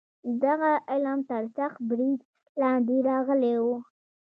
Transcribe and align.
دغه 0.43 0.71
علم 0.91 1.19
تر 1.29 1.43
سخت 1.57 1.79
برید 1.89 2.19
لاندې 2.61 2.95
راغلی 3.09 3.55
و. 3.63 3.65